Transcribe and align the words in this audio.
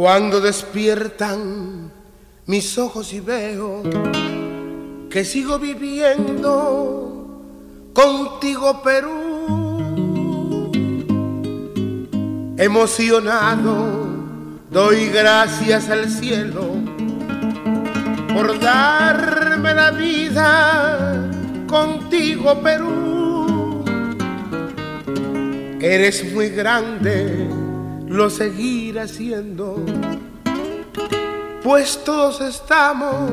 Cuando 0.00 0.40
despiertan 0.40 1.92
mis 2.46 2.78
ojos 2.78 3.12
y 3.12 3.20
veo 3.20 3.82
que 5.08 5.24
sigo 5.24 5.58
viviendo 5.58 7.28
contigo 7.92 8.82
Perú. 8.82 9.19
Emocionado 12.60 14.04
doy 14.70 15.06
gracias 15.06 15.88
al 15.88 16.10
cielo 16.10 16.74
por 18.34 18.60
darme 18.60 19.72
la 19.72 19.90
vida 19.92 21.30
contigo 21.66 22.60
Perú. 22.60 23.82
Eres 25.80 26.34
muy 26.34 26.50
grande, 26.50 27.48
lo 28.06 28.28
seguiré 28.28 29.00
haciendo, 29.00 29.82
pues 31.62 32.04
todos 32.04 32.42
estamos 32.42 33.30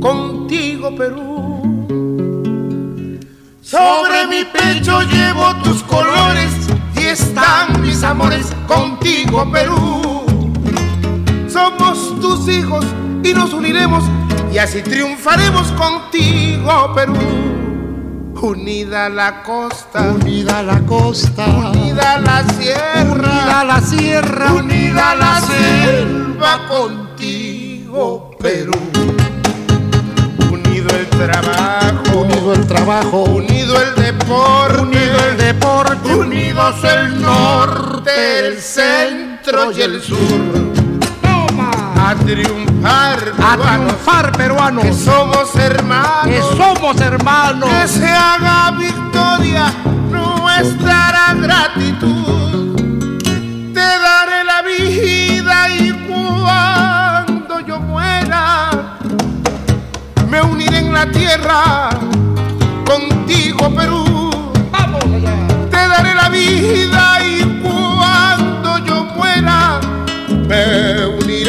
contigo 0.00 0.96
Perú. 0.96 1.98
Sobre 3.60 4.26
mi 4.28 4.44
pecho 4.46 5.02
llevo 5.02 5.54
tus 5.62 5.82
colores 5.82 6.54
y 6.96 7.04
están 7.04 7.77
mis 7.98 8.04
amores 8.04 8.46
contigo 8.68 9.50
Perú. 9.50 10.24
Somos 11.48 12.20
tus 12.20 12.48
hijos 12.48 12.84
y 13.24 13.34
nos 13.34 13.52
uniremos 13.52 14.04
y 14.52 14.58
así 14.58 14.82
triunfaremos 14.82 15.72
contigo 15.72 16.92
Perú. 16.94 17.16
Unida 18.40 19.08
la 19.08 19.42
costa, 19.42 20.12
unida 20.14 20.62
la 20.62 20.78
costa, 20.86 21.44
unida 21.44 22.20
la 22.20 22.44
sierra, 22.44 23.14
unida 23.14 23.64
la 23.64 23.80
sierra, 23.80 24.52
unida 24.52 25.14
la 25.16 25.40
selva 25.40 26.68
contigo 26.68 28.30
Perú. 28.38 28.78
El 30.88 31.06
trabajo, 31.08 32.20
unido 32.20 32.52
el 32.54 32.66
trabajo, 32.66 33.24
unido 33.24 33.82
el 33.82 33.94
deporte, 33.96 34.82
unido 34.82 35.18
el 35.30 35.37
centro 39.88 39.92
y 39.92 39.94
el 39.94 40.02
sur. 40.02 40.18
Toma. 41.22 42.10
A 42.10 42.14
triunfar, 42.14 43.32
a 43.42 43.56
triunfar 43.56 44.32
peruanos, 44.32 44.84
que 44.84 44.92
somos 44.92 45.54
hermanos, 45.56 46.24
que 46.24 46.40
somos 46.56 47.00
hermanos, 47.00 47.68
que 47.68 47.88
se 47.88 48.08
haga 48.08 48.70
victoria 48.72 49.72
nuestra 50.10 51.34
gratitud. 51.34 51.97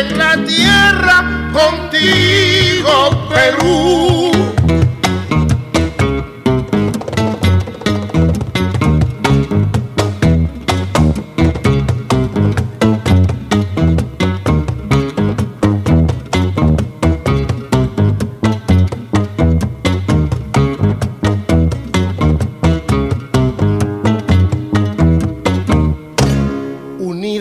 En 0.00 0.18
la 0.18 0.34
tierra 0.46 1.50
contigo 1.52 3.28
Perú. 3.28 3.89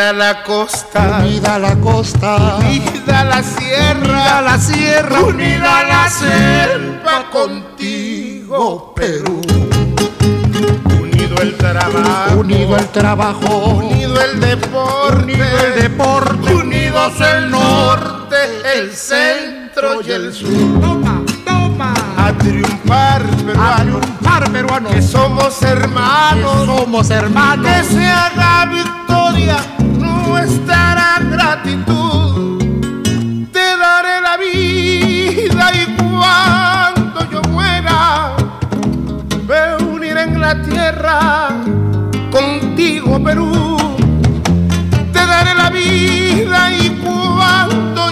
La 0.00 0.42
costa, 0.42 1.20
unida 1.20 1.58
la 1.58 1.76
costa, 1.76 2.56
unida 2.56 3.22
la 3.24 3.42
sierra, 3.42 4.00
unida 4.00 4.40
la 4.40 4.58
sierra, 4.58 5.20
unida 5.20 5.84
la 5.84 6.08
selva 6.08 7.30
contigo, 7.30 8.94
Perú. 8.94 9.42
Unido 11.00 11.42
el 11.42 11.54
trabajo, 11.56 12.38
unido 12.38 12.76
el 12.76 12.88
trabajo, 12.88 13.56
unido 13.76 14.20
el 14.22 14.40
deporte, 14.40 15.22
unido 15.22 15.44
el 15.66 15.82
deporte, 15.82 16.54
unidos 16.54 17.12
el 17.20 17.50
norte, 17.50 18.36
el 18.76 18.90
centro 18.92 20.00
y 20.02 20.10
el 20.10 20.32
sur. 20.32 20.48
Toma, 20.80 21.22
toma. 21.44 21.94
A 22.16 22.32
triunfar, 22.32 23.22
peruano, 23.46 23.62
a 23.62 23.76
triunfar, 23.76 24.50
peruano, 24.50 24.88
que 24.90 25.02
somos 25.02 25.62
hermanos, 25.62 26.60
que 26.60 26.66
somos 26.66 27.10
hermanos, 27.10 27.66
que 27.66 27.84
se 27.84 28.06
haga 28.06 28.66
victoria 28.66 29.56
nuestra 30.40 31.18
gratitud. 31.30 32.62
Te 33.52 33.76
daré 33.76 34.20
la 34.22 34.36
vida 34.38 35.70
y 35.74 35.96
cuando 35.96 37.30
yo 37.30 37.42
muera, 37.50 38.36
me 39.46 39.84
uniré 39.84 40.22
en 40.22 40.40
la 40.40 40.62
tierra 40.62 41.48
contigo, 42.30 43.22
Perú. 43.22 43.76
Te 45.12 45.26
daré 45.26 45.54
la 45.54 45.68
vida 45.68 46.72
y 46.72 46.88
cuando 47.04 48.10